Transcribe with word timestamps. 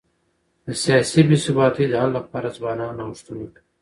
د 0.65 0.67
سیاسي 0.83 1.21
بي 1.27 1.37
ثباتی 1.43 1.85
د 1.89 1.93
حل 2.01 2.11
لپاره 2.17 2.55
ځوانان 2.57 2.91
نوښتونه 2.99 3.45
کوي. 3.53 3.59